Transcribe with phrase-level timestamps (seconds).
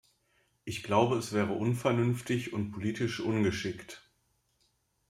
[0.65, 4.01] Ich glaube, es wäre unvernünftig und politisch ungeschickt.